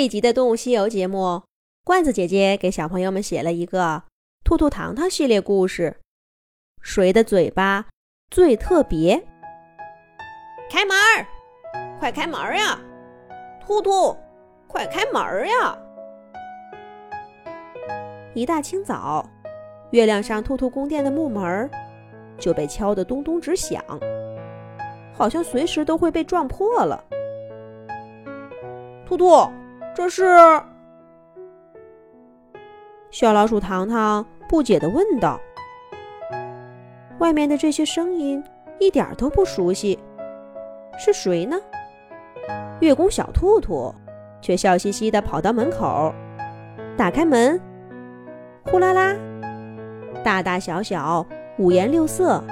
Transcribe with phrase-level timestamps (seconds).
[0.00, 1.42] 这一集的《动物西游》节目，
[1.84, 3.96] 罐子姐姐给小朋友们写了一个
[4.42, 5.94] 《兔兔糖糖》系列故事。
[6.80, 7.84] 谁的嘴巴
[8.30, 9.22] 最特别？
[10.70, 11.26] 开门儿，
[11.98, 12.80] 快开门儿呀！
[13.60, 14.16] 兔兔，
[14.66, 15.78] 快开门儿呀！
[18.32, 19.28] 一大清早，
[19.90, 21.70] 月亮上兔兔宫殿的木门儿
[22.38, 23.84] 就被敲得咚咚直响，
[25.12, 27.04] 好像随时都会被撞破了。
[29.06, 29.26] 兔兔。
[30.00, 30.24] 这是
[33.10, 35.38] 小老鼠糖糖不解地问道
[37.20, 38.42] ：“外面的这些声音
[38.78, 39.98] 一点都不熟悉，
[40.98, 41.60] 是谁呢？”
[42.80, 43.94] 月宫小兔兔
[44.40, 46.14] 却笑嘻嘻地跑到门口，
[46.96, 47.60] 打开门，
[48.70, 49.14] 呼啦啦，
[50.24, 51.26] 大大小小、
[51.58, 52.42] 五颜六色，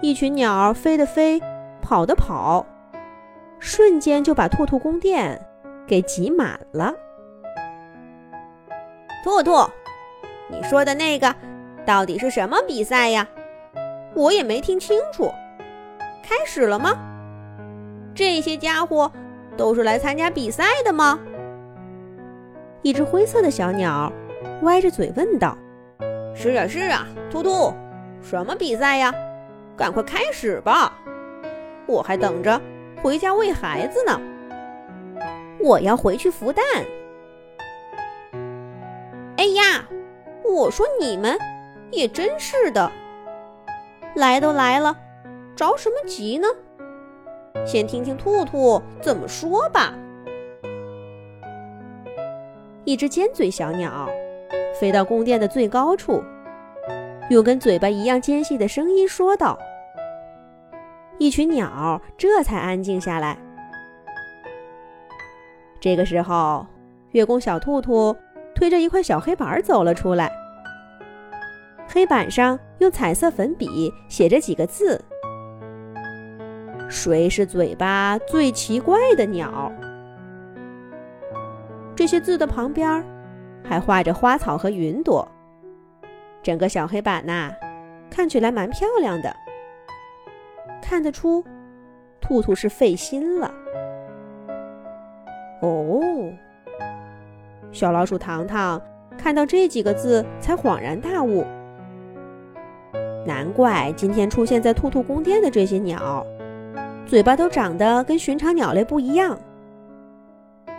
[0.00, 1.42] 一群鸟飞的飞，
[1.80, 2.64] 跑的跑，
[3.58, 5.44] 瞬间就把兔兔宫殿。
[5.92, 6.90] 给挤满了。
[9.22, 9.70] 兔兔，
[10.48, 11.36] 你说的那个
[11.84, 13.28] 到底是什么比赛呀？
[14.14, 15.30] 我也没听清楚。
[16.22, 16.96] 开始了吗？
[18.14, 19.12] 这些家伙
[19.54, 21.20] 都是来参加比赛的吗？
[22.80, 24.10] 一只灰色的小鸟
[24.62, 25.54] 歪着嘴问道
[26.34, 27.70] ：“是啊，是啊，兔兔，
[28.22, 29.12] 什么比赛呀？
[29.76, 30.90] 赶快开始吧，
[31.84, 32.58] 我还等着
[33.02, 34.18] 回家喂孩子呢。”
[35.62, 36.64] 我要回去孵蛋。
[39.36, 39.88] 哎呀，
[40.44, 41.38] 我说你们
[41.90, 42.90] 也真是的，
[44.14, 44.96] 来都来了，
[45.56, 46.48] 着什么急呢？
[47.64, 49.94] 先听听兔兔怎么说吧。
[52.84, 54.08] 一只尖嘴小鸟
[54.80, 56.22] 飞到宫殿的最高处，
[57.30, 59.56] 用跟嘴巴一样尖细的声音说道
[61.18, 63.38] ：“一群鸟这才安静下来。”
[65.82, 66.64] 这个时候，
[67.10, 68.16] 月宫小兔兔
[68.54, 70.30] 推着一块小黑板走了出来。
[71.88, 75.04] 黑板上用彩色粉笔写着几个字
[76.88, 79.72] ：“谁是嘴巴最奇怪的鸟？”
[81.96, 83.04] 这些字的旁边
[83.64, 85.26] 还画着花草和云朵。
[86.44, 87.52] 整个小黑板呐，
[88.08, 89.34] 看起来蛮漂亮的。
[90.80, 91.44] 看得出，
[92.20, 93.52] 兔兔是费心了。
[95.62, 96.00] 哦，
[97.70, 98.82] 小老鼠糖糖
[99.16, 101.44] 看到这几个字才恍然大悟。
[103.24, 106.26] 难怪今天出现在兔兔宫殿的这些鸟，
[107.06, 109.38] 嘴巴都长得跟寻常鸟类不一样。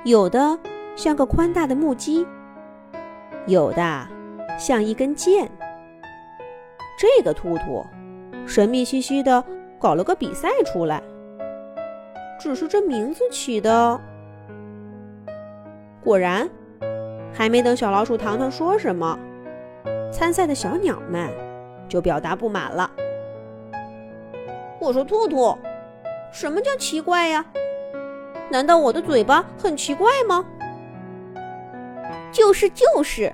[0.03, 0.59] 有的
[0.97, 2.27] 像个宽大的木屐，
[3.47, 4.07] 有的
[4.59, 5.49] 像一根剑。
[6.99, 7.85] 这个兔兔
[8.45, 9.41] 神秘兮兮的
[9.79, 11.01] 搞了个比赛出来，
[12.37, 14.01] 只是这名字起的。
[16.03, 16.49] 果然，
[17.33, 19.17] 还没等小老鼠糖糖说什么，
[20.11, 21.29] 参赛的小鸟们
[21.87, 22.91] 就表达不满了。
[24.79, 25.57] 我说：“兔兔，
[26.31, 27.45] 什么叫奇怪呀？
[28.49, 30.45] 难道我的嘴巴很奇怪吗？”
[32.33, 33.31] 就是就是，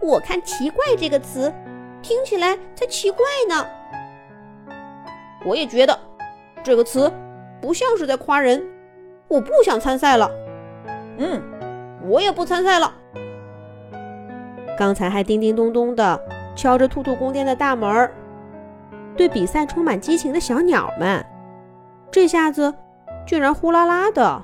[0.00, 1.52] 我看“奇怪”这个词
[2.00, 3.66] 听起来才奇怪呢。
[5.44, 5.98] 我也觉得
[6.62, 7.12] 这个词
[7.60, 8.64] 不像是在夸人。
[9.26, 10.30] 我不想参赛了。
[11.18, 11.55] 嗯。
[12.08, 12.94] 我也不参赛了。
[14.78, 16.20] 刚才还叮叮咚咚的
[16.54, 18.10] 敲着兔兔宫殿的大门，
[19.16, 21.24] 对比赛充满激情的小鸟们，
[22.10, 22.72] 这下子
[23.26, 24.42] 居然呼啦啦的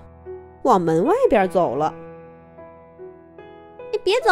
[0.63, 1.95] 往门外边走了。
[3.93, 4.31] 你别走，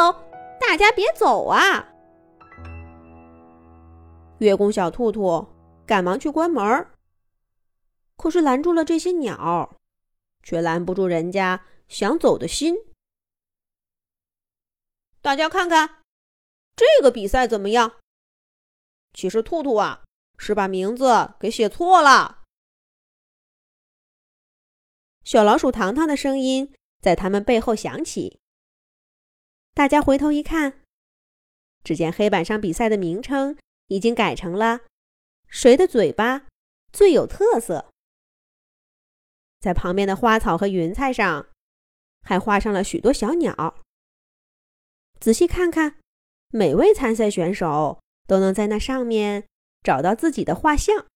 [0.59, 1.87] 大家别走啊！
[4.39, 5.47] 月宫小兔兔
[5.85, 6.87] 赶忙去关门，
[8.17, 9.71] 可是拦住了这些鸟，
[10.43, 12.75] 却拦不住人家想走的心。
[15.23, 16.03] 大家看看，
[16.75, 18.01] 这个比赛怎么样？
[19.13, 20.03] 其实兔兔啊
[20.39, 22.45] 是把名字给写错了。
[25.23, 28.41] 小老鼠糖糖的声音在他们背后响起。
[29.75, 30.83] 大家回头一看，
[31.85, 33.59] 只见黑板上比赛的名称
[33.89, 34.81] 已经改成了
[35.49, 36.47] “谁的嘴巴
[36.93, 37.93] 最有特色”。
[39.61, 41.51] 在旁边的花草和云彩上，
[42.23, 43.80] 还画上了许多小鸟。
[45.21, 46.01] 仔细看看，
[46.49, 49.47] 每位参赛选手都能在那上面
[49.83, 51.07] 找到自己的画像。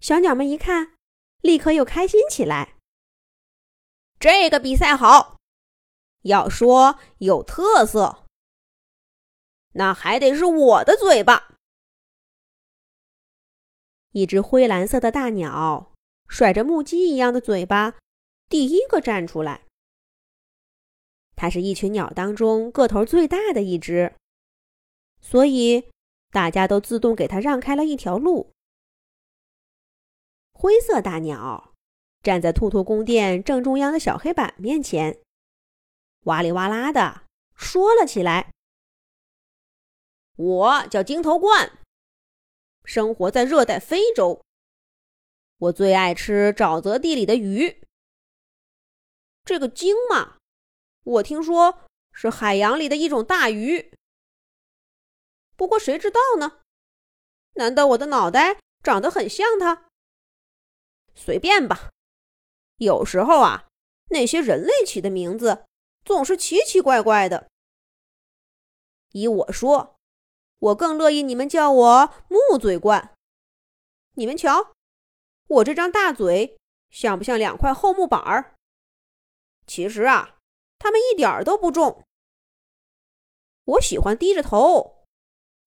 [0.00, 0.94] 小鸟们一看，
[1.42, 2.76] 立刻又开心起来。
[4.18, 5.36] 这个比赛好，
[6.22, 8.24] 要说有特色，
[9.74, 11.52] 那还得是我的嘴巴。
[14.12, 15.92] 一只灰蓝色的大鸟，
[16.26, 17.98] 甩着木屐一样的嘴巴，
[18.48, 19.65] 第一个站出来。
[21.36, 24.14] 它是一群鸟当中个头最大的一只，
[25.20, 25.90] 所以
[26.30, 28.52] 大家都自动给它让开了一条路。
[30.54, 31.74] 灰色大鸟
[32.22, 35.20] 站在兔兔宫殿正中央的小黑板面前，
[36.24, 37.24] 哇里哇啦的
[37.54, 38.50] 说了起来
[40.36, 41.78] ：“我叫金头冠，
[42.84, 44.42] 生活在热带非洲。
[45.58, 47.82] 我最爱吃沼泽地里的鱼。
[49.44, 50.35] 这个鲸嘛。”
[51.06, 53.94] 我听说是海洋里的一种大鱼，
[55.54, 56.62] 不过谁知道呢？
[57.52, 59.84] 难道我的脑袋长得很像它？
[61.14, 61.90] 随便吧。
[62.78, 63.68] 有时候啊，
[64.10, 65.64] 那些人类起的名字
[66.04, 67.48] 总是奇奇怪怪的。
[69.12, 69.96] 依我说，
[70.58, 73.14] 我更乐意你们叫我木嘴怪。
[74.14, 74.72] 你们瞧，
[75.46, 76.58] 我这张大嘴
[76.90, 78.56] 像不像两块厚木板儿？
[79.68, 80.35] 其实啊。
[80.78, 82.04] 他们一点儿都不重。
[83.64, 85.04] 我喜欢低着头，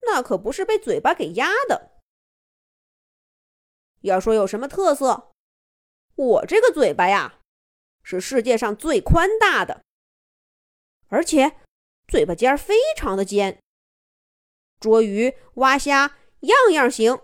[0.01, 1.91] 那可不是被嘴巴给压的。
[4.01, 5.31] 要说有什么特色，
[6.15, 7.41] 我这个嘴巴呀，
[8.01, 9.83] 是世界上最宽大的，
[11.07, 11.57] 而且
[12.07, 13.61] 嘴巴尖儿非常的尖，
[14.79, 17.19] 捉鱼、挖虾样样行。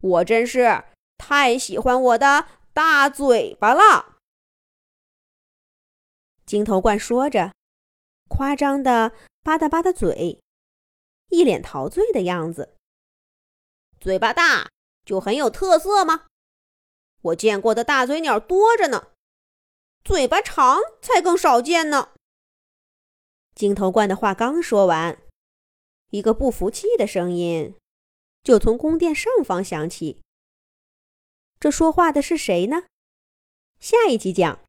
[0.00, 0.84] 我真是
[1.18, 4.09] 太喜欢我的大嘴巴了。
[6.50, 7.54] 金头冠说着，
[8.26, 9.12] 夸张的
[9.44, 10.40] 吧嗒吧嗒嘴，
[11.28, 12.74] 一脸陶醉的样子。
[14.00, 14.68] 嘴巴大
[15.04, 16.26] 就很有特色吗？
[17.22, 19.12] 我见过的大嘴鸟多着呢，
[20.02, 22.14] 嘴巴长才更少见呢。
[23.54, 25.22] 金头冠的话刚说完，
[26.08, 27.76] 一个不服气的声音
[28.42, 30.20] 就从宫殿上方响起。
[31.60, 32.86] 这说话的是谁呢？
[33.78, 34.58] 下一集讲。